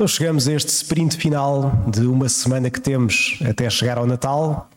Então 0.00 0.08
chegamos 0.08 0.48
a 0.48 0.54
este 0.54 0.70
sprint 0.70 1.14
final 1.14 1.84
de 1.86 2.06
uma 2.06 2.26
semana 2.26 2.70
que 2.70 2.80
temos 2.80 3.38
até 3.46 3.68
chegar 3.68 3.98
ao 3.98 4.06
Natal. 4.06 4.70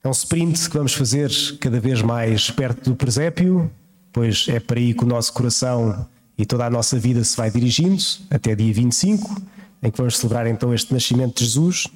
É 0.00 0.06
um 0.06 0.12
sprint 0.12 0.70
que 0.70 0.76
vamos 0.76 0.94
fazer 0.94 1.28
cada 1.58 1.80
vez 1.80 2.02
mais 2.02 2.52
perto 2.52 2.90
do 2.90 2.94
presépio, 2.94 3.68
pois 4.12 4.46
é 4.46 4.60
para 4.60 4.78
aí 4.78 4.94
que 4.94 5.02
o 5.02 5.08
nosso 5.08 5.32
coração 5.32 6.06
e 6.38 6.46
toda 6.46 6.64
a 6.66 6.70
nossa 6.70 6.96
vida 7.00 7.24
se 7.24 7.36
vai 7.36 7.50
dirigindo, 7.50 8.00
até 8.30 8.54
dia 8.54 8.72
25, 8.72 9.42
em 9.82 9.90
que 9.90 9.98
vamos 9.98 10.18
celebrar 10.18 10.46
então 10.46 10.72
este 10.72 10.94
nascimento 10.94 11.38
de 11.38 11.46
Jesus. 11.46 11.88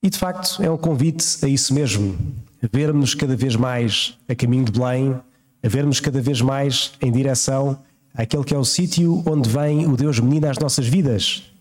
E 0.00 0.08
de 0.08 0.18
facto 0.18 0.62
é 0.62 0.70
um 0.70 0.78
convite 0.78 1.26
a 1.42 1.48
isso 1.48 1.74
mesmo, 1.74 2.16
a 2.62 2.68
vermos 2.72 3.12
cada 3.12 3.34
vez 3.34 3.56
mais 3.56 4.16
a 4.28 4.36
caminho 4.36 4.66
de 4.66 4.70
Belém, 4.70 5.20
a 5.64 5.68
vermos 5.68 5.98
cada 5.98 6.20
vez 6.20 6.40
mais 6.40 6.92
em 7.02 7.10
direção 7.10 7.76
àquele 8.14 8.44
que 8.44 8.54
é 8.54 8.56
o 8.56 8.64
sítio 8.64 9.20
onde 9.26 9.48
vem 9.48 9.84
o 9.84 9.96
Deus 9.96 10.20
menino 10.20 10.48
às 10.48 10.60
nossas 10.60 10.86
vidas. 10.86 11.55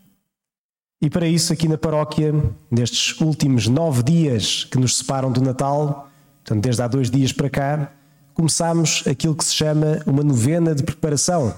E 1.02 1.10
para 1.10 1.28
isso, 1.28 1.52
aqui 1.52 1.68
na 1.68 1.78
paróquia, 1.78 2.34
nestes 2.72 3.20
últimos 3.20 3.68
nove 3.68 4.02
dias 4.02 4.64
que 4.64 4.78
nos 4.78 4.98
separam 4.98 5.32
do 5.32 5.42
Natal, 5.42 6.10
portanto, 6.44 6.64
desde 6.64 6.82
há 6.82 6.88
dois 6.88 7.12
dias 7.12 7.34
para 7.34 7.50
cá, 7.50 7.92
começámos 8.34 9.04
aquilo 9.08 9.36
que 9.36 9.44
se 9.44 9.54
chama 9.54 10.02
uma 10.06 10.24
novena 10.24 10.74
de 10.74 10.84
preparação. 10.84 11.54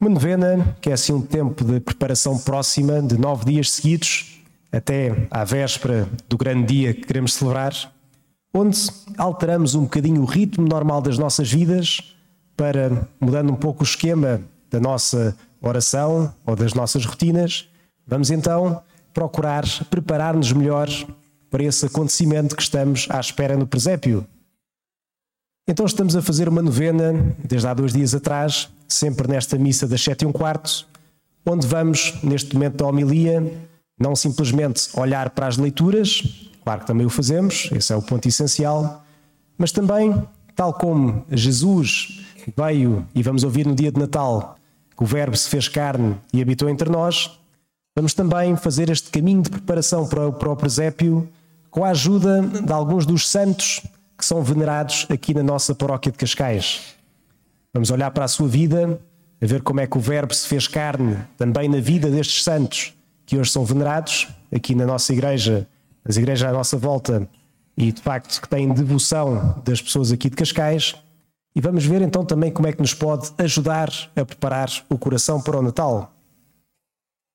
Uma 0.00 0.10
novena 0.10 0.76
que 0.80 0.90
é 0.90 0.92
assim 0.92 1.12
um 1.12 1.22
tempo 1.22 1.64
de 1.64 1.80
preparação 1.80 2.38
próxima 2.38 3.00
de 3.00 3.16
nove 3.16 3.44
dias 3.44 3.70
seguidos, 3.70 4.42
até 4.72 5.26
à 5.30 5.44
véspera 5.44 6.08
do 6.28 6.36
grande 6.36 6.66
dia 6.66 6.94
que 6.94 7.06
queremos 7.06 7.34
celebrar, 7.34 7.72
onde 8.52 8.78
alteramos 9.16 9.74
um 9.74 9.82
bocadinho 9.82 10.22
o 10.22 10.26
ritmo 10.26 10.66
normal 10.66 11.00
das 11.00 11.16
nossas 11.16 11.50
vidas 11.50 12.14
para, 12.56 13.08
mudando 13.20 13.52
um 13.52 13.56
pouco 13.56 13.82
o 13.82 13.86
esquema 13.86 14.40
da 14.70 14.80
nossa 14.80 15.36
oração 15.60 16.34
ou 16.44 16.56
das 16.56 16.74
nossas 16.74 17.04
rotinas, 17.04 17.68
Vamos 18.06 18.30
então 18.30 18.82
procurar 19.12 19.64
preparar-nos 19.90 20.52
melhor 20.52 20.88
para 21.50 21.64
esse 21.64 21.86
acontecimento 21.86 22.54
que 22.54 22.62
estamos 22.62 23.06
à 23.10 23.18
espera 23.18 23.56
no 23.56 23.66
presépio. 23.66 24.26
Então 25.68 25.84
estamos 25.84 26.14
a 26.14 26.22
fazer 26.22 26.48
uma 26.48 26.62
novena, 26.62 27.34
desde 27.42 27.66
há 27.66 27.74
dois 27.74 27.92
dias 27.92 28.14
atrás, 28.14 28.68
sempre 28.86 29.26
nesta 29.26 29.58
missa 29.58 29.88
das 29.88 30.00
sete 30.00 30.22
e 30.22 30.26
um 30.26 30.32
quarto, 30.32 30.86
onde 31.44 31.66
vamos, 31.66 32.14
neste 32.22 32.54
momento 32.54 32.76
da 32.76 32.86
homilia, 32.86 33.52
não 33.98 34.14
simplesmente 34.14 34.88
olhar 34.94 35.30
para 35.30 35.46
as 35.46 35.56
leituras, 35.56 36.22
claro 36.62 36.80
que 36.80 36.86
também 36.86 37.06
o 37.06 37.10
fazemos, 37.10 37.68
esse 37.72 37.92
é 37.92 37.96
o 37.96 38.02
ponto 38.02 38.28
essencial, 38.28 39.04
mas 39.58 39.72
também, 39.72 40.14
tal 40.54 40.72
como 40.74 41.24
Jesus 41.30 42.24
veio, 42.56 43.04
e 43.14 43.22
vamos 43.22 43.42
ouvir 43.42 43.66
no 43.66 43.74
dia 43.74 43.90
de 43.90 43.98
Natal, 43.98 44.56
que 44.96 45.02
o 45.02 45.06
Verbo 45.06 45.36
se 45.36 45.48
fez 45.48 45.68
carne 45.68 46.16
e 46.32 46.40
habitou 46.40 46.68
entre 46.68 46.88
nós, 46.88 47.40
Vamos 47.96 48.12
também 48.12 48.54
fazer 48.56 48.90
este 48.90 49.08
caminho 49.08 49.40
de 49.40 49.48
preparação 49.48 50.06
para 50.06 50.28
o, 50.28 50.32
para 50.34 50.50
o 50.50 50.56
presépio 50.56 51.26
com 51.70 51.82
a 51.82 51.88
ajuda 51.88 52.42
de 52.42 52.70
alguns 52.70 53.06
dos 53.06 53.26
santos 53.26 53.80
que 54.18 54.24
são 54.24 54.42
venerados 54.42 55.06
aqui 55.08 55.32
na 55.32 55.42
nossa 55.42 55.74
paróquia 55.74 56.12
de 56.12 56.18
Cascais. 56.18 56.94
Vamos 57.72 57.90
olhar 57.90 58.10
para 58.10 58.26
a 58.26 58.28
sua 58.28 58.46
vida, 58.46 59.00
a 59.40 59.46
ver 59.46 59.62
como 59.62 59.80
é 59.80 59.86
que 59.86 59.96
o 59.96 60.00
Verbo 60.00 60.34
se 60.34 60.46
fez 60.46 60.68
carne 60.68 61.16
também 61.38 61.70
na 61.70 61.80
vida 61.80 62.10
destes 62.10 62.44
santos 62.44 62.92
que 63.24 63.38
hoje 63.38 63.50
são 63.50 63.64
venerados 63.64 64.28
aqui 64.54 64.74
na 64.74 64.84
nossa 64.84 65.14
igreja, 65.14 65.66
as 66.04 66.18
igrejas 66.18 66.50
à 66.50 66.52
nossa 66.52 66.76
volta 66.76 67.26
e 67.78 67.90
de 67.90 68.02
facto 68.02 68.38
que 68.42 68.48
têm 68.48 68.68
devoção 68.74 69.62
das 69.64 69.80
pessoas 69.80 70.12
aqui 70.12 70.28
de 70.28 70.36
Cascais. 70.36 70.94
E 71.54 71.62
vamos 71.62 71.86
ver 71.86 72.02
então 72.02 72.26
também 72.26 72.50
como 72.50 72.68
é 72.68 72.72
que 72.72 72.80
nos 72.80 72.92
pode 72.92 73.30
ajudar 73.38 73.90
a 74.14 74.22
preparar 74.22 74.70
o 74.90 74.98
coração 74.98 75.40
para 75.40 75.58
o 75.58 75.62
Natal. 75.62 76.12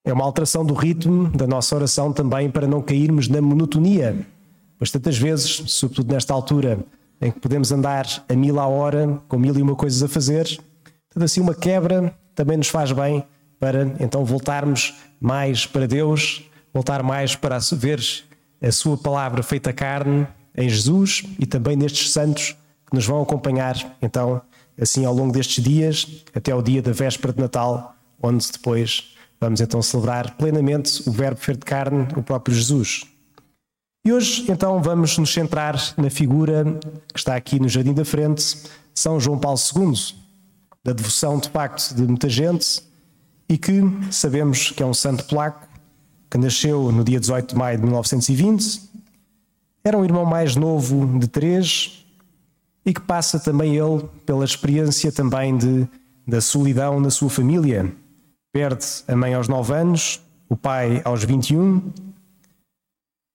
É 0.03 0.12
uma 0.12 0.23
alteração 0.25 0.66
do 0.66 0.73
ritmo 0.73 1.29
da 1.29 1.45
nossa 1.45 1.75
oração 1.75 2.12
também 2.12 2.50
para 2.50 2.67
não 2.67 2.81
cairmos 2.81 3.28
na 3.28 3.41
monotonia. 3.41 4.25
Mas 4.79 4.89
tantas 4.89 5.17
vezes, 5.17 5.63
sobretudo 5.72 6.12
nesta 6.12 6.34
altura, 6.34 6.79
em 7.22 7.31
que 7.31 7.39
podemos 7.39 7.72
andar 7.72 8.07
a 8.28 8.34
mil 8.34 8.59
à 8.59 8.67
hora, 8.67 9.19
com 9.28 9.38
mil 9.38 9.56
e 9.56 9.62
uma 9.62 9.75
coisas 9.75 10.01
a 10.01 10.07
fazer, 10.07 10.45
tanto 11.09 11.23
assim 11.23 11.39
uma 11.39 11.53
quebra 11.53 12.13
também 12.34 12.57
nos 12.57 12.67
faz 12.67 12.91
bem 12.91 13.23
para 13.59 13.95
então 14.00 14.25
voltarmos 14.25 14.95
mais 15.19 15.67
para 15.67 15.88
Deus, 15.88 16.44
voltar 16.73 17.03
mais 17.03 17.35
para 17.35 17.59
ver 17.73 18.01
a 18.59 18.72
Sua 18.72 18.97
palavra 18.97 19.44
feita 19.44 19.72
carne 19.72 20.28
em 20.57 20.68
Jesus 20.68 21.23
e 21.38 21.45
também 21.45 21.75
nestes 21.75 22.12
santos 22.12 22.56
que 22.89 22.95
nos 22.95 23.06
vão 23.06 23.22
acompanhar, 23.22 23.75
então, 24.01 24.41
assim 24.79 25.06
ao 25.06 25.13
longo 25.13 25.31
destes 25.31 25.63
dias, 25.63 26.25
até 26.33 26.53
o 26.53 26.62
dia 26.62 26.81
da 26.81 26.91
véspera 26.91 27.31
de 27.31 27.39
Natal, 27.39 27.95
onde 28.22 28.51
depois 28.51 29.11
Vamos 29.41 29.59
então 29.59 29.81
celebrar 29.81 30.35
plenamente 30.38 31.02
o 31.09 31.12
Verbo 31.12 31.40
feito 31.40 31.62
de 31.62 31.66
carne, 31.66 32.07
o 32.16 32.22
próprio 32.22 32.56
Jesus. 32.56 33.07
E 34.06 34.13
hoje, 34.13 34.46
então, 34.52 34.79
vamos 34.84 35.18
nos 35.18 35.34
centrar 35.34 35.75
na 35.97 36.12
figura 36.12 36.63
que 37.12 37.19
está 37.19 37.35
aqui 37.35 37.59
no 37.59 37.68
Jardim 37.68 37.94
da 37.94 38.06
Frente, 38.06 38.56
São 38.94 39.19
João 39.19 39.40
Paulo 39.40 39.57
II, 39.75 39.94
da 40.84 40.94
devoção 40.94 41.40
de 41.40 41.50
facto 41.50 41.96
de 41.96 42.03
muita 42.03 42.30
gente 42.30 42.84
e 43.50 43.57
que 43.57 43.81
sabemos 44.12 44.69
que 44.69 44.84
é 44.84 44.85
um 44.85 44.94
santo 44.94 45.25
polaco 45.25 45.68
que 46.30 46.38
nasceu 46.38 46.91
no 46.91 47.03
dia 47.03 47.19
18 47.19 47.50
de 47.50 47.56
maio 47.56 47.78
de 47.78 47.84
1920. 47.84 48.80
Era 49.84 49.97
um 49.97 50.06
irmão 50.06 50.24
mais 50.24 50.56
novo 50.56 51.18
de 51.18 51.28
três 51.28 52.06
e 52.85 52.94
que 52.94 53.01
passa 53.01 53.40
também 53.40 53.75
ele 53.75 54.07
pela 54.24 54.46
experiência 54.46 55.12
também 55.12 55.57
de, 55.57 55.88
da 56.28 56.41
solidão 56.41 57.00
na 57.00 57.09
sua 57.09 57.30
família 57.30 57.91
Perde 58.53 58.85
a 59.07 59.16
mãe 59.16 59.34
aos 59.34 59.47
9 59.47 59.73
anos, 59.73 60.22
o 60.50 60.57
pai 60.57 61.01
aos 61.06 61.23
21. 61.23 61.94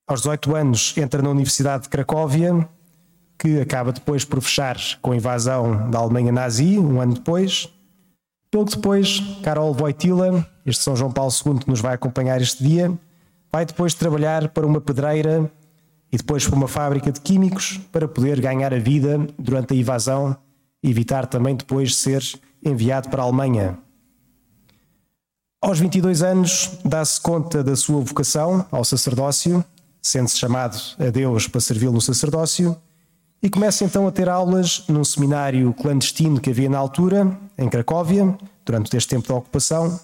Aos 0.07 0.21
18 0.21 0.55
anos 0.55 0.95
entra 0.99 1.23
na 1.23 1.31
Universidade 1.31 1.85
de 1.85 1.89
Cracóvia, 1.89 2.69
que 3.39 3.59
acaba 3.59 3.93
depois 3.93 4.27
por 4.27 4.43
fechar 4.43 4.77
com 5.01 5.13
a 5.13 5.17
invasão 5.17 5.91
da 5.91 6.01
Alemanha 6.01 6.31
nazi, 6.31 6.79
um 6.79 7.01
ano 7.01 7.15
depois. 7.15 7.67
Pouco 8.51 8.71
depois, 8.71 9.23
Karol 9.43 9.75
Wojtyla, 9.75 10.47
este 10.67 10.85
São 10.85 10.95
João 10.95 11.11
Paulo 11.11 11.33
II 11.33 11.61
que 11.61 11.71
nos 11.71 11.81
vai 11.81 11.95
acompanhar 11.95 12.43
este 12.43 12.63
dia, 12.63 12.93
vai 13.51 13.65
depois 13.65 13.95
trabalhar 13.95 14.51
para 14.51 14.67
uma 14.67 14.83
pedreira 14.83 15.51
e 16.13 16.19
depois 16.19 16.47
para 16.47 16.57
uma 16.57 16.69
fábrica 16.69 17.11
de 17.11 17.23
químicos 17.23 17.81
para 17.91 18.07
poder 18.07 18.39
ganhar 18.39 18.75
a 18.75 18.79
vida 18.79 19.27
durante 19.39 19.73
a 19.73 19.77
invasão 19.79 20.37
e 20.83 20.91
evitar 20.91 21.25
também 21.25 21.57
depois 21.57 21.97
ser 21.97 22.23
enviado 22.63 23.09
para 23.09 23.23
a 23.23 23.25
Alemanha. 23.25 23.79
Aos 25.67 25.81
22 25.81 26.23
anos, 26.23 26.79
dá-se 26.85 27.21
conta 27.21 27.61
da 27.61 27.75
sua 27.75 28.01
vocação 28.01 28.65
ao 28.71 28.85
sacerdócio, 28.85 29.65
sendo-se 30.01 30.39
chamado 30.39 30.79
a 30.97 31.11
Deus 31.11 31.49
para 31.49 31.61
servi-lo 31.61 31.95
no 31.95 32.01
sacerdócio, 32.01 32.77
e 33.43 33.51
começa 33.51 33.85
então 33.85 34.07
a 34.07 34.13
ter 34.13 34.29
aulas 34.29 34.85
num 34.89 35.03
seminário 35.03 35.75
clandestino 35.75 36.41
que 36.41 36.51
havia 36.51 36.71
na 36.71 36.79
altura, 36.79 37.37
em 37.59 37.69
Cracóvia, 37.69 38.39
durante 38.65 38.97
este 38.97 39.09
tempo 39.09 39.27
da 39.27 39.35
ocupação, 39.35 39.99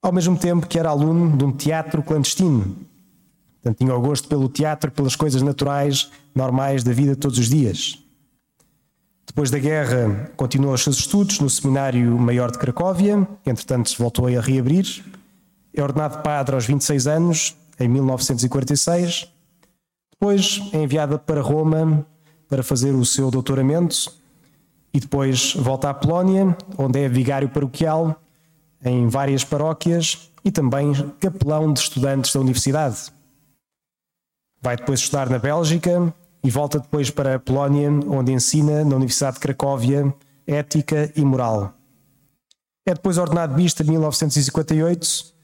ao 0.00 0.12
mesmo 0.12 0.38
tempo 0.38 0.68
que 0.68 0.78
era 0.78 0.88
aluno 0.88 1.36
de 1.36 1.44
um 1.44 1.50
teatro 1.50 2.00
clandestino. 2.00 2.76
Portanto, 3.60 3.78
tinha 3.78 3.92
o 3.92 4.00
gosto 4.00 4.28
pelo 4.28 4.48
teatro, 4.48 4.92
pelas 4.92 5.16
coisas 5.16 5.42
naturais, 5.42 6.12
normais 6.32 6.84
da 6.84 6.92
vida 6.92 7.16
todos 7.16 7.40
os 7.40 7.48
dias. 7.48 7.98
Depois 9.36 9.50
da 9.50 9.58
guerra, 9.58 10.30
continuou 10.34 10.72
os 10.72 10.82
seus 10.82 10.96
estudos 10.96 11.40
no 11.40 11.50
Seminário 11.50 12.18
Maior 12.18 12.50
de 12.50 12.56
Cracóvia, 12.56 13.28
que 13.44 13.50
entretanto 13.50 13.94
voltou 13.98 14.28
a 14.28 14.40
reabrir. 14.40 15.04
É 15.74 15.82
ordenado 15.82 16.22
padre 16.22 16.54
aos 16.54 16.64
26 16.64 17.06
anos, 17.06 17.54
em 17.78 17.86
1946. 17.86 19.30
Depois 20.10 20.62
é 20.72 20.78
enviada 20.78 21.18
para 21.18 21.42
Roma 21.42 22.06
para 22.48 22.62
fazer 22.62 22.92
o 22.92 23.04
seu 23.04 23.30
doutoramento 23.30 24.10
e 24.94 25.00
depois 25.00 25.52
volta 25.54 25.90
à 25.90 25.92
Polónia, 25.92 26.56
onde 26.78 26.98
é 26.98 27.06
vigário 27.06 27.50
paroquial 27.50 28.18
em 28.82 29.06
várias 29.06 29.44
paróquias 29.44 30.30
e 30.46 30.50
também 30.50 30.94
capelão 31.20 31.74
de 31.74 31.80
estudantes 31.80 32.32
da 32.32 32.40
universidade. 32.40 33.12
Vai 34.62 34.76
depois 34.76 35.00
estudar 35.00 35.28
na 35.28 35.38
Bélgica, 35.38 36.10
e 36.42 36.50
volta 36.50 36.78
depois 36.78 37.10
para 37.10 37.34
a 37.34 37.38
Polónia, 37.38 37.90
onde 38.08 38.32
ensina 38.32 38.84
na 38.84 38.96
Universidade 38.96 39.34
de 39.34 39.40
Cracóvia 39.40 40.14
ética 40.46 41.12
e 41.16 41.24
moral. 41.24 41.74
É 42.86 42.94
depois 42.94 43.18
ordenado 43.18 43.54
bispo 43.54 43.82
em 43.82 43.86
1958 43.86 45.34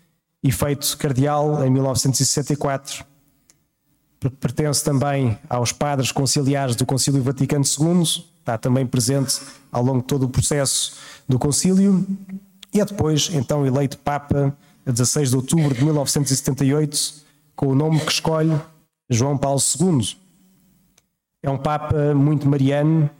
e 0.44 0.52
feito 0.52 0.96
cardeal 0.96 1.64
em 1.64 1.70
1964. 1.70 3.04
Pertence 4.38 4.84
também 4.84 5.36
aos 5.48 5.72
padres 5.72 6.12
conciliares 6.12 6.76
do 6.76 6.86
Concílio 6.86 7.20
Vaticano 7.20 7.64
II, 7.64 8.02
está 8.38 8.56
também 8.56 8.86
presente 8.86 9.40
ao 9.72 9.82
longo 9.82 10.00
de 10.00 10.06
todo 10.06 10.24
o 10.24 10.28
processo 10.28 10.96
do 11.28 11.38
concílio 11.38 12.06
e 12.72 12.80
é 12.80 12.84
depois 12.84 13.30
então 13.32 13.66
eleito 13.66 13.98
Papa 13.98 14.56
a 14.86 14.90
16 14.90 15.30
de 15.30 15.36
outubro 15.36 15.74
de 15.74 15.84
1978 15.84 17.22
com 17.54 17.66
o 17.66 17.74
nome 17.74 18.00
que 18.00 18.12
escolhe 18.12 18.60
João 19.10 19.36
Paulo 19.36 19.60
II. 19.80 20.21
É 21.42 21.50
um 21.50 21.58
Papa 21.58 22.14
muito 22.14 22.48
mariano 22.48 23.10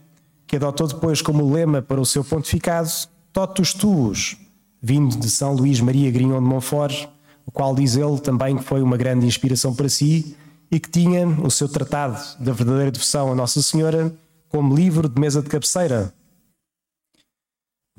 que 0.46 0.56
adotou 0.56 0.86
depois 0.86 1.20
como 1.20 1.52
lema 1.52 1.82
para 1.82 2.00
o 2.00 2.06
seu 2.06 2.22
pontificado 2.22 2.88
Totus 3.32 3.74
Tuus, 3.74 4.36
vindo 4.80 5.16
de 5.18 5.28
São 5.28 5.54
Luís 5.54 5.80
Maria 5.80 6.10
Grignon 6.10 6.40
de 6.40 6.46
Montfort, 6.46 7.08
o 7.44 7.50
qual 7.50 7.74
diz 7.74 7.96
ele 7.96 8.20
também 8.20 8.56
que 8.56 8.62
foi 8.62 8.80
uma 8.80 8.96
grande 8.96 9.26
inspiração 9.26 9.74
para 9.74 9.88
si 9.88 10.36
e 10.70 10.78
que 10.78 10.88
tinha 10.88 11.26
o 11.26 11.50
seu 11.50 11.68
tratado 11.68 12.18
da 12.38 12.52
verdadeira 12.52 12.92
devoção 12.92 13.32
a 13.32 13.34
Nossa 13.34 13.60
Senhora 13.60 14.14
como 14.48 14.74
livro 14.74 15.08
de 15.08 15.20
mesa 15.20 15.42
de 15.42 15.48
cabeceira. 15.48 16.14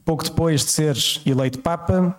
Pouco 0.06 0.24
depois 0.24 0.64
de 0.64 0.72
ser 0.72 0.98
eleito 1.26 1.60
Papa, 1.60 2.18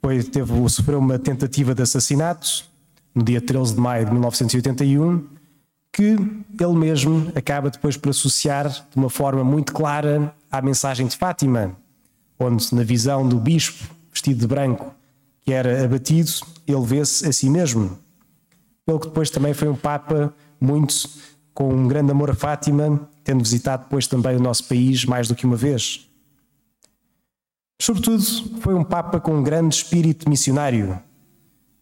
foi, 0.00 0.22
teve, 0.22 0.68
sofreu 0.68 0.98
uma 0.98 1.18
tentativa 1.18 1.74
de 1.74 1.82
assassinato 1.82 2.64
no 3.14 3.24
dia 3.24 3.40
13 3.40 3.74
de 3.74 3.80
maio 3.80 4.04
de 4.06 4.12
1981, 4.12 5.26
que 5.92 6.16
ele 6.58 6.74
mesmo 6.74 7.30
acaba 7.34 7.70
depois 7.70 7.96
por 7.96 8.10
associar 8.10 8.68
de 8.68 8.96
uma 8.96 9.10
forma 9.10 9.44
muito 9.44 9.72
clara 9.72 10.34
à 10.50 10.62
mensagem 10.62 11.06
de 11.06 11.16
Fátima, 11.16 11.76
onde, 12.38 12.74
na 12.74 12.82
visão 12.82 13.28
do 13.28 13.38
bispo 13.38 13.94
vestido 14.10 14.40
de 14.40 14.46
branco 14.46 14.94
que 15.44 15.52
era 15.52 15.84
abatido, 15.84 16.30
ele 16.66 16.84
vê-se 16.84 17.26
a 17.28 17.32
si 17.32 17.50
mesmo. 17.50 17.98
Ele 18.86 18.98
que 18.98 19.06
depois 19.06 19.28
também 19.28 19.52
foi 19.52 19.68
um 19.68 19.76
Papa 19.76 20.32
muito 20.60 20.94
com 21.52 21.74
um 21.74 21.88
grande 21.88 22.12
amor 22.12 22.30
a 22.30 22.34
Fátima, 22.34 23.08
tendo 23.24 23.42
visitado 23.42 23.84
depois 23.84 24.06
também 24.06 24.36
o 24.36 24.40
nosso 24.40 24.64
país 24.64 25.04
mais 25.04 25.28
do 25.28 25.34
que 25.34 25.44
uma 25.44 25.56
vez. 25.56 26.08
Sobretudo, 27.80 28.22
foi 28.60 28.74
um 28.74 28.84
Papa 28.84 29.20
com 29.20 29.34
um 29.34 29.42
grande 29.42 29.74
espírito 29.74 30.28
missionário. 30.28 31.00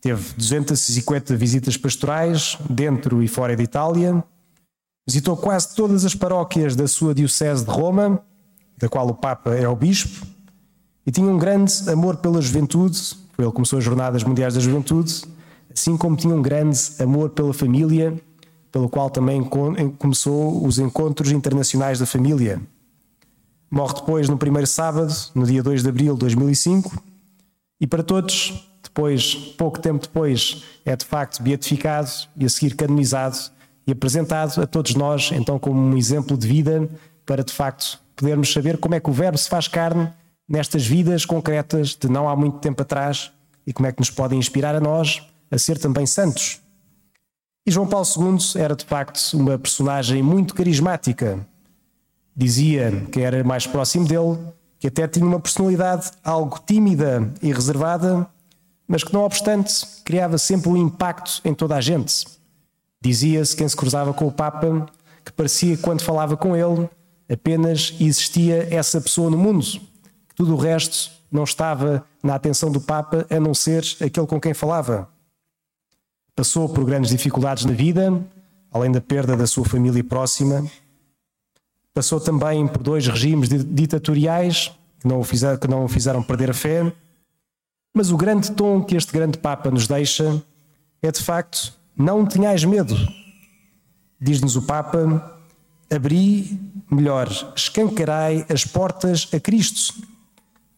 Teve 0.01 0.35
250 0.35 1.37
visitas 1.37 1.77
pastorais 1.77 2.57
dentro 2.69 3.23
e 3.23 3.29
fora 3.29 3.55
de 3.55 3.63
Itália, 3.63 4.25
visitou 5.07 5.37
quase 5.37 5.75
todas 5.75 6.05
as 6.05 6.15
paróquias 6.15 6.75
da 6.75 6.89
sua 6.89 7.15
Diocese 7.15 7.65
de 7.65 7.71
Roma, 7.71 8.23
da 8.79 8.89
qual 8.89 9.07
o 9.09 9.15
Papa 9.15 9.55
é 9.55 9.69
o 9.69 9.77
Bispo, 9.77 10.27
e 11.07 11.11
tinha 11.11 11.31
um 11.31 11.37
grande 11.37 11.73
amor 11.91 12.17
pela 12.17 12.41
juventude, 12.41 12.99
foi 13.33 13.45
ele 13.45 13.51
que 13.51 13.57
começou 13.57 13.79
as 13.79 13.85
Jornadas 13.85 14.23
Mundiais 14.23 14.55
da 14.55 14.61
Juventude, 14.61 15.23
assim 15.75 15.97
como 15.97 16.17
tinha 16.17 16.35
um 16.35 16.43
grande 16.43 16.79
amor 16.99 17.31
pela 17.31 17.53
família, 17.53 18.19
pelo 18.73 18.89
qual 18.89 19.11
também 19.11 19.43
começou 19.99 20.65
os 20.65 20.79
encontros 20.79 21.33
internacionais 21.33 21.99
da 21.99 22.07
família. 22.07 22.61
Morre 23.71 23.95
depois 23.95 24.29
no 24.29 24.39
primeiro 24.39 24.67
sábado, 24.67 25.13
no 25.35 25.45
dia 25.45 25.63
2 25.63 25.83
de 25.83 25.89
abril 25.89 26.15
de 26.15 26.21
2005, 26.21 27.03
e 27.81 27.87
para 27.87 28.03
todos, 28.03 28.70
depois, 28.91 29.35
pouco 29.57 29.81
tempo 29.81 30.03
depois, 30.03 30.65
é 30.85 30.97
de 30.97 31.05
facto 31.05 31.43
beatificado 31.43 32.11
e 32.37 32.45
a 32.45 32.49
seguir 32.49 32.75
canonizado 32.75 33.39
e 33.87 33.93
apresentado 33.93 34.61
a 34.61 34.67
todos 34.67 34.95
nós, 34.95 35.31
então, 35.33 35.59
como 35.59 35.81
um 35.81 35.97
exemplo 35.97 36.37
de 36.37 36.47
vida 36.47 36.89
para 37.25 37.45
de 37.45 37.53
facto 37.53 38.01
podermos 38.17 38.53
saber 38.53 38.77
como 38.79 38.95
é 38.95 39.01
que 39.01 39.09
o 39.09 39.13
Verbo 39.13 39.39
se 39.39 39.49
faz 39.49 39.69
carne 39.69 40.13
nestas 40.49 40.85
vidas 40.85 41.25
concretas 41.25 41.95
de 41.95 42.09
não 42.09 42.29
há 42.29 42.35
muito 42.35 42.59
tempo 42.59 42.83
atrás 42.83 43.31
e 43.65 43.73
como 43.73 43.87
é 43.87 43.93
que 43.93 44.01
nos 44.01 44.11
podem 44.11 44.39
inspirar 44.39 44.75
a 44.75 44.81
nós 44.81 45.25
a 45.51 45.57
ser 45.57 45.79
também 45.79 46.05
santos. 46.05 46.61
E 47.67 47.71
João 47.71 47.87
Paulo 47.87 48.07
II 48.07 48.61
era 48.61 48.75
de 48.75 48.85
facto 48.85 49.21
uma 49.35 49.57
personagem 49.57 50.23
muito 50.23 50.55
carismática. 50.55 51.47
Dizia 52.35 53.07
que 53.13 53.21
era 53.21 53.45
mais 53.45 53.67
próximo 53.67 54.07
dele, 54.09 54.39
que 54.79 54.89
até 54.89 55.07
tinha 55.07 55.27
uma 55.27 55.39
personalidade 55.39 56.11
algo 56.25 56.59
tímida 56.67 57.33
e 57.41 57.53
reservada, 57.53 58.27
mas 58.91 59.05
que, 59.05 59.13
não 59.13 59.23
obstante, 59.23 59.73
criava 60.05 60.37
sempre 60.37 60.69
um 60.69 60.77
impacto 60.77 61.41
em 61.45 61.55
toda 61.55 61.77
a 61.77 61.81
gente. 61.81 62.27
Dizia-se 63.01 63.55
quem 63.55 63.69
se 63.69 63.77
cruzava 63.77 64.13
com 64.13 64.27
o 64.27 64.33
Papa 64.33 64.89
que 65.25 65.33
parecia 65.33 65.77
que 65.77 65.83
quando 65.83 66.03
falava 66.03 66.37
com 66.37 66.57
ele 66.57 66.91
apenas 67.31 67.95
existia 68.01 68.67
essa 68.69 69.01
pessoa 69.01 69.31
no 69.31 69.39
mundo, 69.39 69.65
que 69.65 70.35
tudo 70.35 70.55
o 70.55 70.57
resto 70.57 71.09
não 71.31 71.45
estava 71.45 72.05
na 72.21 72.35
atenção 72.35 72.69
do 72.69 72.81
Papa 72.81 73.25
a 73.31 73.39
não 73.39 73.55
ser 73.55 73.85
aquele 74.05 74.27
com 74.27 74.41
quem 74.41 74.53
falava. 74.53 75.09
Passou 76.35 76.69
por 76.69 76.85
grandes 76.85 77.13
dificuldades 77.13 77.65
na 77.65 77.73
vida, 77.73 78.21
além 78.73 78.91
da 78.91 79.01
perda 79.01 79.37
da 79.37 79.47
sua 79.47 79.65
família 79.65 80.03
próxima. 80.03 80.69
Passou 81.95 82.19
também 82.19 82.67
por 82.67 82.83
dois 82.83 83.07
regimes 83.07 83.49
ditatoriais 83.49 84.73
que 84.99 85.07
não 85.07 85.21
o 85.21 85.25
fizeram, 85.25 85.57
que 85.57 85.69
não 85.69 85.85
o 85.85 85.89
fizeram 85.89 86.25
perder 86.25 86.51
a 86.51 86.55
fé. 86.55 86.93
Mas 87.95 88.11
o 88.11 88.17
grande 88.17 88.53
tom 88.53 88.83
que 88.83 88.97
este 88.97 89.13
grande 89.13 89.39
Papa 89.39 89.71
nos 89.71 89.87
deixa 89.87 90.43
é 91.03 91.11
de 91.11 91.23
facto: 91.23 91.73
não 91.97 92.25
tenhais 92.25 92.65
medo. 92.65 92.97
Diz-nos 94.21 94.57
o 94.57 94.63
Papa: 94.63 95.39
abri, 95.91 96.61
melhor, 96.91 97.29
escancarai 97.57 98.47
as 98.49 98.65
portas 98.65 99.29
a 99.35 99.41
Cristo. 99.41 99.95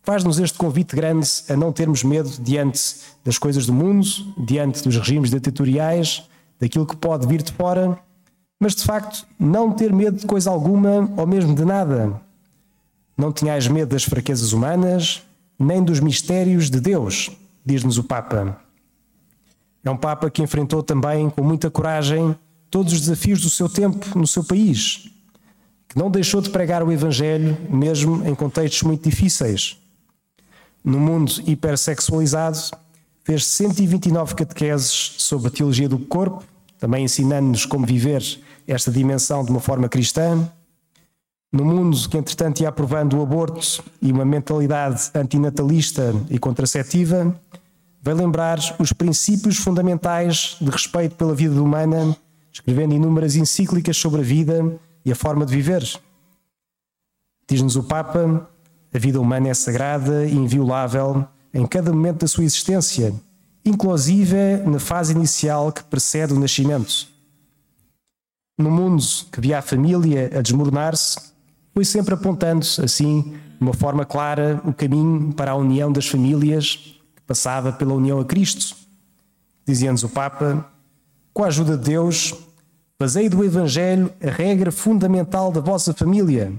Faz-nos 0.03 0.41
este 0.41 0.59
convite 0.59 0.97
grande 0.97 1.29
a 1.49 1.57
não 1.57 1.73
termos 1.73 2.03
medo 2.03 2.31
diante 2.41 2.81
das 3.25 3.39
coisas 3.39 3.67
do 3.67 3.73
mundo, 3.73 4.07
diante 4.37 4.83
dos 4.83 4.97
regimes 4.97 5.31
ditatoriais, 5.31 6.29
daquilo 6.59 6.87
que 6.87 6.97
pode 6.97 7.27
vir 7.27 7.43
de 7.43 7.53
fora, 7.53 7.99
mas 8.59 8.75
de 8.75 8.83
facto 8.83 9.27
não 9.39 9.71
ter 9.73 9.93
medo 9.93 10.17
de 10.17 10.27
coisa 10.27 10.51
alguma 10.51 11.13
ou 11.17 11.27
mesmo 11.27 11.55
de 11.55 11.65
nada. 11.65 12.21
Não 13.17 13.31
tenhais 13.31 13.69
medo 13.69 13.91
das 13.91 14.03
fraquezas 14.03 14.53
humanas, 14.53 15.23
nem 15.63 15.83
dos 15.83 16.01
mistérios 16.01 16.69
de 16.69 16.81
Deus, 16.81 17.31
diz-nos 17.65 17.99
o 17.99 18.05
Papa. 18.05 18.61
É 19.85 19.91
um 19.91 19.97
Papa 19.97 20.31
que 20.31 20.43
enfrentou 20.43 20.83
também 20.83 21.31
com 21.31 21.43
muita 21.43 21.71
coragem 21.71 22.37
todos 22.71 22.93
os 22.93 23.01
desafios 23.01 23.41
do 23.41 23.51
seu 23.51 23.69
tempo 23.69 24.19
no 24.19 24.27
seu 24.27 24.45
país, 24.45 25.11
que 25.89 25.99
não 25.99 26.11
deixou 26.11 26.41
de 26.41 26.51
pregar 26.51 26.83
o 26.83 26.91
Evangelho, 26.91 27.57
mesmo 27.69 28.27
em 28.27 28.35
contextos 28.35 28.83
muito 28.83 29.09
difíceis 29.09 29.83
no 30.85 30.99
mundo 30.99 31.33
hipersexualizado, 31.47 32.59
fez 33.25 33.47
129 33.47 34.35
catequeses 34.35 35.15
sobre 35.19 35.49
a 35.49 35.51
teologia 35.51 35.89
do 35.89 35.99
corpo, 35.99 36.43
também 36.79 37.05
ensinando-nos 37.05 37.65
como 37.65 37.87
viver 37.87 38.23
esta 38.67 38.91
dimensão 38.91 39.45
de 39.45 39.51
uma 39.51 39.61
forma 39.61 39.89
cristã. 39.89 40.49
No 41.53 41.67
mundo 41.67 42.09
que, 42.09 42.17
entretanto, 42.17 42.61
ia 42.61 42.71
aprovando 42.71 43.19
o 43.19 43.23
aborto 43.23 43.85
e 44.01 44.11
uma 44.11 44.25
mentalidade 44.25 45.11
antinatalista 45.15 46.15
e 46.31 46.39
contraceptiva, 46.39 47.39
vai 48.01 48.15
lembrar 48.15 48.59
os 48.79 48.93
princípios 48.93 49.59
fundamentais 49.59 50.57
de 50.59 50.71
respeito 50.71 51.15
pela 51.15 51.35
vida 51.35 51.63
humana, 51.63 52.17
escrevendo 52.51 52.95
inúmeras 52.95 53.37
encíclicas 53.37 53.99
sobre 53.99 54.23
a 54.23 54.25
vida 54.25 54.79
e 55.05 55.13
a 55.13 55.15
forma 55.15 55.45
de 55.45 55.55
viver. 55.55 55.85
Diz-nos 57.47 57.77
o 57.77 57.83
Papa 57.83 58.49
a 58.95 58.99
vida 58.99 59.21
humana 59.21 59.49
é 59.49 59.55
sagrada 59.55 60.27
e 60.27 60.35
inviolável 60.35 61.27
em 61.53 61.67
cada 61.67 61.93
momento 61.93 62.21
da 62.21 62.29
sua 62.29 62.45
existência, 62.45 63.15
inclusive 63.65 64.59
na 64.67 64.79
fase 64.79 65.15
inicial 65.15 65.73
que 65.73 65.83
precede 65.85 66.35
o 66.35 66.39
nascimento. 66.39 67.09
No 68.59 68.71
mundo 68.71 69.03
que 69.31 69.41
via 69.41 69.59
a 69.59 69.63
família 69.63 70.31
a 70.37 70.43
desmoronar-se, 70.43 71.32
foi 71.75 71.85
sempre 71.85 72.15
apontando, 72.15 72.67
assim, 72.83 73.23
de 73.23 73.63
uma 73.63 73.73
forma 73.73 74.05
clara, 74.05 74.61
o 74.65 74.73
caminho 74.73 75.33
para 75.33 75.53
a 75.53 75.57
união 75.57 75.91
das 75.91 76.07
famílias, 76.07 76.77
que 77.15 77.23
passava 77.27 77.73
pela 77.73 77.95
união 77.95 78.21
a 78.21 78.25
Cristo. 78.25 78.77
Dizia-nos 79.67 80.03
o 80.03 80.09
Papa: 80.09 80.71
com 81.33 81.45
a 81.45 81.47
ajuda 81.47 81.77
de 81.77 81.85
Deus, 81.85 82.35
fazei 82.99 83.29
do 83.29 83.45
Evangelho 83.45 84.13
a 84.23 84.31
regra 84.31 84.71
fundamental 84.71 85.51
da 85.51 85.61
vossa 85.61 85.95
família 85.95 86.53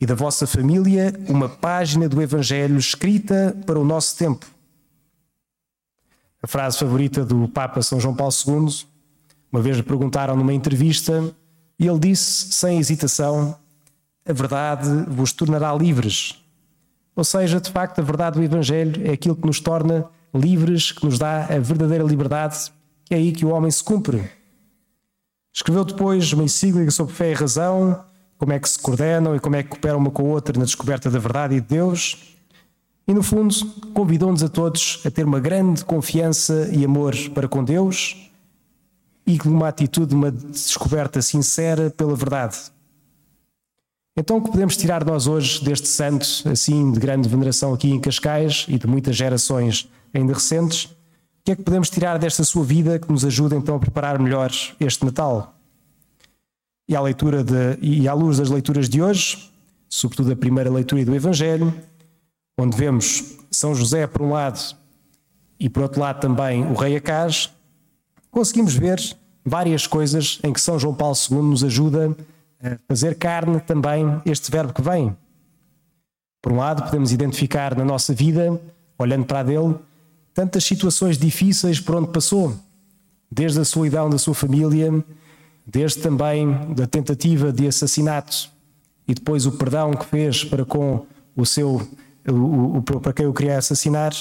e 0.00 0.06
da 0.06 0.14
vossa 0.14 0.46
família 0.46 1.14
uma 1.28 1.48
página 1.48 2.08
do 2.08 2.20
Evangelho 2.20 2.78
escrita 2.78 3.56
para 3.66 3.78
o 3.78 3.84
nosso 3.84 4.16
tempo. 4.16 4.46
A 6.42 6.46
frase 6.46 6.78
favorita 6.78 7.24
do 7.24 7.48
Papa 7.48 7.80
São 7.82 7.98
João 7.98 8.14
Paulo 8.14 8.32
II, 8.46 8.84
uma 9.50 9.62
vez 9.62 9.76
lhe 9.76 9.82
perguntaram 9.82 10.36
numa 10.36 10.52
entrevista, 10.52 11.34
e 11.78 11.86
ele 11.86 11.98
disse, 11.98 12.52
sem 12.52 12.78
hesitação: 12.78 13.56
A 14.26 14.32
verdade 14.32 14.88
vos 15.08 15.32
tornará 15.32 15.74
livres. 15.74 16.42
Ou 17.14 17.24
seja, 17.24 17.60
de 17.60 17.70
facto, 17.70 17.98
a 17.98 18.02
verdade 18.02 18.38
do 18.38 18.44
Evangelho 18.44 19.06
é 19.06 19.12
aquilo 19.12 19.36
que 19.36 19.46
nos 19.46 19.60
torna 19.60 20.06
livres, 20.34 20.90
que 20.92 21.04
nos 21.04 21.18
dá 21.18 21.44
a 21.44 21.58
verdadeira 21.58 22.02
liberdade, 22.02 22.72
que 23.04 23.14
é 23.14 23.18
aí 23.18 23.32
que 23.32 23.44
o 23.44 23.50
homem 23.50 23.70
se 23.70 23.84
cumpre. 23.84 24.28
Escreveu 25.52 25.84
depois 25.84 26.32
uma 26.32 26.42
encíclica 26.42 26.90
sobre 26.90 27.14
fé 27.14 27.30
e 27.30 27.34
razão, 27.34 28.04
como 28.36 28.52
é 28.52 28.58
que 28.58 28.68
se 28.68 28.78
coordenam 28.78 29.36
e 29.36 29.40
como 29.40 29.54
é 29.54 29.62
que 29.62 29.68
cooperam 29.68 29.98
uma 29.98 30.10
com 30.10 30.22
a 30.22 30.28
outra 30.28 30.58
na 30.58 30.64
descoberta 30.64 31.08
da 31.08 31.18
verdade 31.18 31.54
e 31.54 31.60
de 31.60 31.66
Deus. 31.68 32.34
E 33.06 33.14
no 33.14 33.22
fundo, 33.22 33.54
convidou-nos 33.92 34.42
a 34.42 34.48
todos 34.48 35.00
a 35.04 35.10
ter 35.10 35.24
uma 35.24 35.38
grande 35.38 35.84
confiança 35.84 36.68
e 36.72 36.84
amor 36.84 37.14
para 37.32 37.46
com 37.46 37.62
Deus 37.62 38.30
e 39.26 39.38
uma 39.44 39.68
atitude, 39.68 40.14
uma 40.14 40.30
descoberta 40.30 41.22
sincera 41.22 41.90
pela 41.90 42.16
verdade. 42.16 42.73
Então, 44.16 44.36
o 44.36 44.42
que 44.42 44.50
podemos 44.52 44.76
tirar 44.76 45.04
nós 45.04 45.26
hoje 45.26 45.62
deste 45.64 45.88
santo, 45.88 46.24
assim, 46.48 46.92
de 46.92 47.00
grande 47.00 47.28
veneração 47.28 47.74
aqui 47.74 47.90
em 47.90 48.00
Cascais 48.00 48.64
e 48.68 48.78
de 48.78 48.86
muitas 48.86 49.16
gerações 49.16 49.90
ainda 50.12 50.32
recentes? 50.32 50.84
O 50.84 50.90
que 51.44 51.50
é 51.50 51.56
que 51.56 51.62
podemos 51.62 51.90
tirar 51.90 52.16
desta 52.16 52.44
sua 52.44 52.64
vida 52.64 52.96
que 52.98 53.10
nos 53.10 53.24
ajuda 53.24 53.56
então 53.56 53.74
a 53.74 53.78
preparar 53.80 54.20
melhor 54.20 54.52
este 54.78 55.04
Natal? 55.04 55.56
E 56.88 56.94
à, 56.94 57.00
leitura 57.00 57.42
de, 57.42 57.76
e 57.82 58.06
à 58.06 58.14
luz 58.14 58.38
das 58.38 58.50
leituras 58.50 58.88
de 58.88 59.02
hoje, 59.02 59.50
sobretudo 59.88 60.30
a 60.32 60.36
primeira 60.36 60.70
leitura 60.70 61.04
do 61.04 61.14
Evangelho, 61.14 61.74
onde 62.56 62.76
vemos 62.76 63.36
São 63.50 63.74
José 63.74 64.06
por 64.06 64.22
um 64.22 64.30
lado 64.30 64.60
e 65.58 65.68
por 65.68 65.82
outro 65.82 66.00
lado 66.00 66.20
também 66.20 66.64
o 66.64 66.74
rei 66.74 66.96
Acaz, 66.96 67.50
conseguimos 68.30 68.74
ver 68.76 69.00
várias 69.44 69.88
coisas 69.88 70.38
em 70.44 70.52
que 70.52 70.60
São 70.60 70.78
João 70.78 70.94
Paulo 70.94 71.16
II 71.28 71.38
nos 71.38 71.64
ajuda 71.64 72.10
a 72.10 72.33
fazer 72.88 73.16
carne 73.16 73.60
também 73.60 74.20
este 74.24 74.50
verbo 74.50 74.72
que 74.72 74.82
vem. 74.82 75.16
Por 76.42 76.52
um 76.52 76.56
lado, 76.56 76.82
podemos 76.82 77.12
identificar 77.12 77.76
na 77.76 77.84
nossa 77.84 78.12
vida, 78.12 78.60
olhando 78.98 79.24
para 79.24 79.40
a 79.40 79.42
dele, 79.42 79.76
tantas 80.32 80.64
situações 80.64 81.16
difíceis 81.16 81.80
por 81.80 81.94
onde 81.96 82.08
passou, 82.08 82.54
desde 83.30 83.60
a 83.60 83.64
solidão 83.64 84.10
da 84.10 84.18
sua 84.18 84.34
família, 84.34 84.92
desde 85.66 86.00
também 86.00 86.74
da 86.74 86.86
tentativa 86.86 87.52
de 87.52 87.66
assassinato 87.66 88.52
e 89.06 89.14
depois 89.14 89.46
o 89.46 89.52
perdão 89.52 89.92
que 89.92 90.04
fez 90.06 90.44
para 90.44 90.64
com 90.64 91.06
o 91.36 91.44
seu 91.44 91.86
o, 92.26 92.78
o, 92.78 92.82
para 92.82 93.12
quem 93.12 93.26
o 93.26 93.34
queria 93.34 93.58
assassinar, 93.58 94.12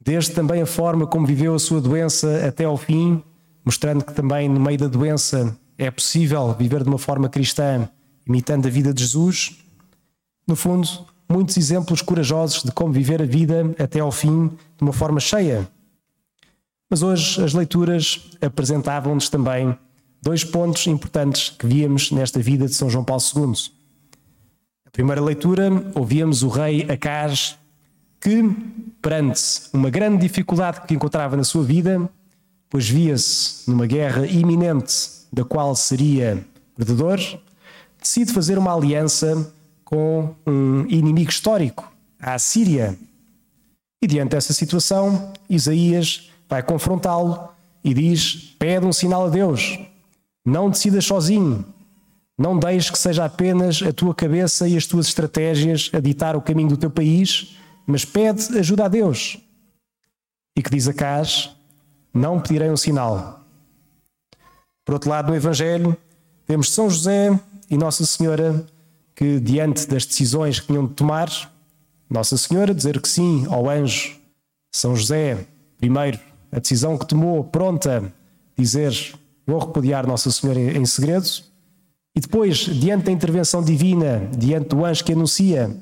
desde 0.00 0.32
também 0.32 0.60
a 0.60 0.66
forma 0.66 1.06
como 1.06 1.26
viveu 1.26 1.54
a 1.54 1.58
sua 1.58 1.80
doença 1.80 2.46
até 2.46 2.64
ao 2.64 2.76
fim, 2.76 3.22
mostrando 3.64 4.04
que 4.04 4.12
também 4.12 4.48
no 4.48 4.60
meio 4.60 4.78
da 4.78 4.86
doença 4.86 5.56
é 5.78 5.90
possível 5.90 6.54
viver 6.54 6.82
de 6.82 6.88
uma 6.88 6.98
forma 6.98 7.28
cristã, 7.28 7.88
imitando 8.26 8.66
a 8.66 8.70
vida 8.70 8.92
de 8.92 9.02
Jesus. 9.02 9.58
No 10.46 10.56
fundo, 10.56 10.88
muitos 11.28 11.56
exemplos 11.56 12.02
corajosos 12.02 12.62
de 12.62 12.72
como 12.72 12.92
viver 12.92 13.22
a 13.22 13.26
vida 13.26 13.74
até 13.78 14.00
ao 14.00 14.12
fim 14.12 14.48
de 14.48 14.82
uma 14.82 14.92
forma 14.92 15.20
cheia. 15.20 15.68
Mas 16.90 17.02
hoje 17.02 17.42
as 17.42 17.54
leituras 17.54 18.30
apresentavam-nos 18.40 19.28
também 19.28 19.76
dois 20.22 20.44
pontos 20.44 20.86
importantes 20.86 21.50
que 21.50 21.66
víamos 21.66 22.10
nesta 22.10 22.40
vida 22.40 22.66
de 22.66 22.74
São 22.74 22.88
João 22.88 23.04
Paulo 23.04 23.22
II. 23.34 23.52
A 24.86 24.90
primeira 24.90 25.20
leitura, 25.20 25.70
ouvíamos 25.94 26.42
o 26.42 26.48
rei 26.48 26.82
Acaz 26.90 27.58
que, 28.20 28.42
perante 29.02 29.42
uma 29.72 29.90
grande 29.90 30.26
dificuldade 30.26 30.86
que 30.86 30.94
encontrava 30.94 31.36
na 31.36 31.44
sua 31.44 31.62
vida, 31.62 32.08
pois 32.70 32.88
via-se 32.88 33.68
numa 33.68 33.86
guerra 33.86 34.26
iminente 34.26 35.23
da 35.34 35.44
qual 35.44 35.74
seria 35.74 36.46
perdedor, 36.76 37.18
decide 38.00 38.32
fazer 38.32 38.56
uma 38.56 38.74
aliança 38.74 39.52
com 39.84 40.34
um 40.46 40.86
inimigo 40.86 41.30
histórico, 41.30 41.92
a 42.20 42.34
Assíria. 42.34 42.96
E 44.02 44.06
diante 44.06 44.30
dessa 44.30 44.52
situação, 44.52 45.32
Isaías 45.50 46.30
vai 46.48 46.62
confrontá-lo 46.62 47.48
e 47.82 47.92
diz: 47.92 48.54
Pede 48.58 48.86
um 48.86 48.92
sinal 48.92 49.26
a 49.26 49.28
Deus, 49.28 49.78
não 50.44 50.70
decidas 50.70 51.04
sozinho, 51.04 51.64
não 52.38 52.58
deixes 52.58 52.90
que 52.90 52.98
seja 52.98 53.24
apenas 53.24 53.82
a 53.82 53.92
tua 53.92 54.14
cabeça 54.14 54.68
e 54.68 54.76
as 54.76 54.86
tuas 54.86 55.08
estratégias 55.08 55.90
a 55.92 56.00
ditar 56.00 56.36
o 56.36 56.42
caminho 56.42 56.68
do 56.68 56.76
teu 56.76 56.90
país, 56.90 57.56
mas 57.86 58.04
pede 58.04 58.56
ajuda 58.58 58.84
a 58.84 58.88
Deus. 58.88 59.38
E 60.56 60.62
que 60.62 60.70
diz 60.70 60.86
Acás: 60.86 61.50
Não 62.12 62.40
pedirei 62.40 62.70
um 62.70 62.76
sinal. 62.76 63.43
Por 64.84 64.92
outro 64.92 65.08
lado, 65.08 65.28
no 65.30 65.36
Evangelho, 65.36 65.96
vemos 66.46 66.70
São 66.70 66.90
José 66.90 67.38
e 67.70 67.76
Nossa 67.76 68.04
Senhora 68.04 68.64
que, 69.14 69.40
diante 69.40 69.86
das 69.86 70.04
decisões 70.04 70.60
que 70.60 70.66
tinham 70.66 70.86
de 70.86 70.94
tomar, 70.94 71.28
Nossa 72.10 72.36
Senhora 72.36 72.74
dizer 72.74 73.00
que 73.00 73.08
sim 73.08 73.46
ao 73.48 73.68
anjo, 73.70 74.16
São 74.74 74.94
José, 74.94 75.46
primeiro, 75.78 76.18
a 76.52 76.58
decisão 76.58 76.98
que 76.98 77.06
tomou, 77.06 77.44
pronta, 77.44 78.12
dizer 78.56 78.92
vou 79.46 79.58
repudiar 79.58 80.06
Nossa 80.06 80.30
Senhora 80.30 80.60
em 80.60 80.84
segredo, 80.84 81.28
e 82.16 82.20
depois, 82.20 82.58
diante 82.58 83.06
da 83.06 83.12
intervenção 83.12 83.62
divina, 83.62 84.28
diante 84.36 84.68
do 84.68 84.84
anjo 84.84 85.04
que 85.04 85.12
anuncia, 85.12 85.74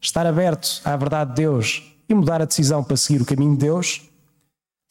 estar 0.00 0.26
aberto 0.26 0.80
à 0.84 0.96
verdade 0.96 1.30
de 1.30 1.36
Deus 1.36 1.82
e 2.08 2.14
mudar 2.14 2.42
a 2.42 2.44
decisão 2.44 2.84
para 2.84 2.96
seguir 2.96 3.22
o 3.22 3.24
caminho 3.24 3.52
de 3.52 3.58
Deus, 3.58 4.02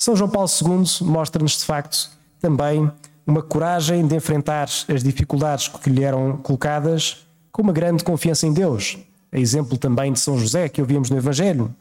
São 0.02 0.16
João 0.16 0.30
Paulo 0.30 0.50
II 0.50 1.08
mostra-nos 1.08 1.60
de 1.60 1.66
facto 1.66 2.10
também 2.40 2.92
uma 3.28 3.44
coragem 3.44 4.08
de 4.08 4.16
enfrentar 4.16 4.64
as 4.64 5.04
dificuldades 5.04 5.68
que 5.68 5.90
lhe 5.90 6.04
eram 6.04 6.38
colocadas 6.38 7.28
com 7.52 7.62
uma 7.62 7.74
grande 7.74 8.02
confiança 8.02 8.48
em 8.48 8.54
Deus. 8.54 8.98
É 9.30 9.40
exemplo 9.40 9.78
também 9.78 10.14
de 10.14 10.20
São 10.20 10.38
José 10.40 10.70
que 10.70 10.80
ouvimos 10.80 11.10
no 11.10 11.18
Evangelho. 11.18 11.76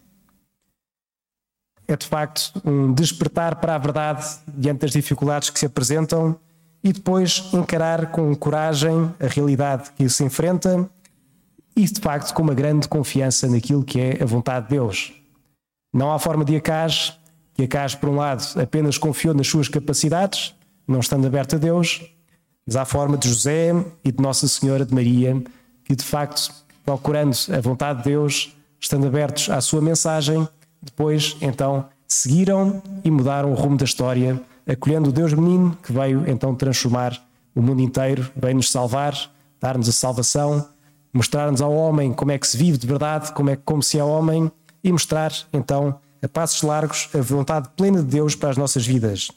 É 1.86 1.96
de 1.96 2.04
facto 2.04 2.60
um 2.64 2.92
despertar 2.92 3.56
para 3.56 3.76
a 3.76 3.78
verdade 3.78 4.26
diante 4.48 4.80
das 4.80 4.90
dificuldades 4.90 5.48
que 5.48 5.60
se 5.60 5.66
apresentam 5.66 6.36
e 6.82 6.92
depois 6.92 7.48
encarar 7.52 8.10
com 8.10 8.34
coragem 8.34 9.14
a 9.20 9.28
realidade 9.28 9.90
que 9.96 10.08
se 10.08 10.24
enfrenta 10.24 10.90
e 11.76 11.84
de 11.84 12.00
facto 12.00 12.34
com 12.34 12.42
uma 12.42 12.54
grande 12.54 12.88
confiança 12.88 13.46
naquilo 13.46 13.84
que 13.84 14.00
é 14.00 14.20
a 14.20 14.26
vontade 14.26 14.66
de 14.66 14.72
Deus. 14.72 15.12
Não 15.92 16.10
há 16.10 16.18
forma 16.18 16.44
de 16.44 16.56
Acaz, 16.56 17.16
que 17.54 17.62
Acaz, 17.62 17.94
por 17.94 18.08
um 18.08 18.16
lado, 18.16 18.42
apenas 18.60 18.98
confiou 18.98 19.32
nas 19.32 19.46
suas 19.46 19.68
capacidades, 19.68 20.55
não 20.86 21.00
estando 21.00 21.26
aberto 21.26 21.56
a 21.56 21.58
Deus, 21.58 22.02
mas 22.66 22.76
há 22.76 22.84
forma 22.84 23.16
de 23.16 23.28
José 23.28 23.72
e 24.04 24.12
de 24.12 24.22
Nossa 24.22 24.46
Senhora 24.48 24.84
de 24.84 24.94
Maria, 24.94 25.42
que 25.84 25.94
de 25.94 26.04
facto, 26.04 26.52
procurando 26.84 27.36
a 27.56 27.60
vontade 27.60 27.98
de 27.98 28.10
Deus, 28.10 28.56
estando 28.80 29.06
abertos 29.06 29.50
à 29.50 29.60
sua 29.60 29.80
mensagem, 29.80 30.48
depois 30.82 31.36
então 31.40 31.86
seguiram 32.06 32.82
e 33.04 33.10
mudaram 33.10 33.52
o 33.52 33.54
rumo 33.54 33.76
da 33.76 33.84
história, 33.84 34.40
acolhendo 34.66 35.10
o 35.10 35.12
Deus 35.12 35.32
menino 35.32 35.76
que 35.82 35.92
veio 35.92 36.28
então 36.28 36.54
transformar 36.54 37.20
o 37.54 37.62
mundo 37.62 37.80
inteiro, 37.80 38.30
veio 38.36 38.56
nos 38.56 38.70
salvar, 38.70 39.14
dar-nos 39.60 39.88
a 39.88 39.92
salvação 39.92 40.66
mostrar-nos 41.16 41.62
ao 41.62 41.72
homem 41.72 42.12
como 42.12 42.30
é 42.30 42.38
que 42.38 42.46
se 42.46 42.56
vive 42.56 42.76
de 42.76 42.86
verdade, 42.86 43.32
como 43.32 43.48
é 43.48 43.56
como 43.56 43.82
se 43.82 43.98
é 43.98 44.04
homem 44.04 44.52
e 44.84 44.92
mostrar 44.92 45.32
então 45.52 45.98
a 46.22 46.28
passos 46.28 46.62
largos 46.62 47.08
a 47.14 47.20
vontade 47.22 47.70
plena 47.74 47.98
de 47.98 48.04
Deus 48.04 48.34
para 48.34 48.50
as 48.50 48.56
nossas 48.56 48.86
vidas. 48.86 49.30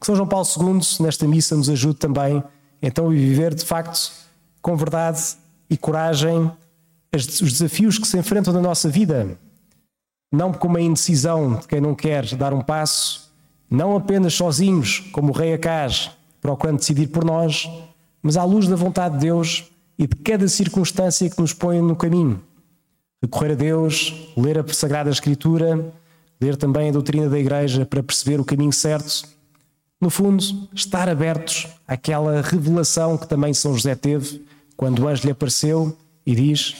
Que 0.00 0.06
São 0.06 0.14
João 0.14 0.28
Paulo 0.28 0.46
II 0.46 0.80
nesta 1.00 1.26
missa 1.26 1.56
nos 1.56 1.68
ajude 1.68 1.98
também 1.98 2.42
então 2.80 3.06
a 3.06 3.10
viver 3.10 3.54
de 3.54 3.64
facto 3.64 4.12
com 4.62 4.76
verdade 4.76 5.20
e 5.68 5.76
coragem 5.76 6.50
os 7.14 7.52
desafios 7.52 7.98
que 7.98 8.06
se 8.06 8.18
enfrentam 8.18 8.52
na 8.52 8.60
nossa 8.60 8.88
vida, 8.88 9.38
não 10.30 10.52
como 10.52 10.76
a 10.76 10.80
indecisão 10.80 11.54
de 11.54 11.66
quem 11.66 11.80
não 11.80 11.94
quer 11.94 12.34
dar 12.36 12.52
um 12.52 12.60
passo, 12.60 13.32
não 13.70 13.96
apenas 13.96 14.34
sozinhos, 14.34 15.00
como 15.12 15.30
o 15.30 15.34
rei 15.34 15.54
Acaz, 15.54 16.10
procurando 16.40 16.78
decidir 16.78 17.08
por 17.08 17.24
nós, 17.24 17.68
mas 18.22 18.36
à 18.36 18.44
luz 18.44 18.68
da 18.68 18.76
vontade 18.76 19.14
de 19.14 19.20
Deus 19.22 19.70
e 19.98 20.06
de 20.06 20.16
cada 20.16 20.46
circunstância 20.48 21.28
que 21.28 21.40
nos 21.40 21.52
põe 21.52 21.80
no 21.80 21.96
caminho. 21.96 22.40
Recorrer 23.22 23.52
a 23.52 23.56
Deus, 23.56 24.32
ler 24.36 24.58
a 24.58 24.68
Sagrada 24.68 25.10
Escritura, 25.10 25.92
ler 26.40 26.56
também 26.56 26.90
a 26.90 26.92
doutrina 26.92 27.28
da 27.28 27.38
Igreja 27.38 27.84
para 27.84 28.02
perceber 28.02 28.38
o 28.40 28.44
caminho 28.44 28.72
certo. 28.72 29.28
No 30.00 30.10
fundo, 30.10 30.42
estar 30.72 31.08
abertos 31.08 31.66
àquela 31.86 32.40
revelação 32.40 33.18
que 33.18 33.26
também 33.26 33.52
São 33.52 33.74
José 33.74 33.96
teve 33.96 34.46
quando 34.76 35.00
o 35.00 35.08
anjo 35.08 35.24
lhe 35.24 35.32
apareceu 35.32 35.96
e 36.24 36.36
diz: 36.36 36.76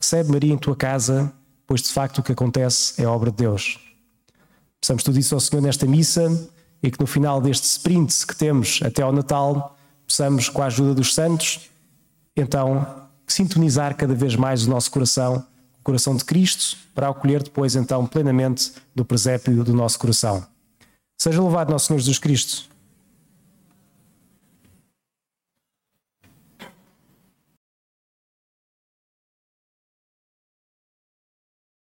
Recebe 0.00 0.32
Maria 0.32 0.52
em 0.52 0.58
tua 0.58 0.74
casa, 0.74 1.32
pois 1.66 1.82
de 1.82 1.88
facto 1.88 2.18
o 2.18 2.22
que 2.22 2.32
acontece 2.32 3.00
é 3.00 3.06
obra 3.06 3.30
de 3.30 3.36
Deus. 3.36 3.78
Peçamos 4.80 5.04
tudo 5.04 5.18
isso 5.18 5.34
ao 5.34 5.40
Senhor 5.40 5.62
nesta 5.62 5.86
missa 5.86 6.28
e 6.82 6.90
que 6.90 7.00
no 7.00 7.06
final 7.06 7.40
deste 7.40 7.64
sprint 7.64 8.26
que 8.26 8.36
temos 8.36 8.80
até 8.82 9.02
ao 9.02 9.12
Natal, 9.12 9.76
possamos, 10.06 10.48
com 10.48 10.62
a 10.62 10.66
ajuda 10.66 10.94
dos 10.94 11.14
santos, 11.14 11.70
então 12.36 13.06
sintonizar 13.26 13.96
cada 13.96 14.14
vez 14.14 14.34
mais 14.34 14.66
o 14.66 14.70
nosso 14.70 14.90
coração, 14.90 15.44
o 15.78 15.82
coração 15.84 16.16
de 16.16 16.24
Cristo, 16.24 16.76
para 16.94 17.08
acolher 17.08 17.42
depois 17.42 17.76
então 17.76 18.04
plenamente 18.06 18.72
do 18.94 19.04
presépio 19.04 19.62
do 19.62 19.74
nosso 19.74 19.98
coração. 19.98 20.44
Seja 21.20 21.40
louvado 21.40 21.72
nosso 21.72 21.86
Senhor 21.86 21.98
Jesus 21.98 22.18
Cristo. 22.18 22.77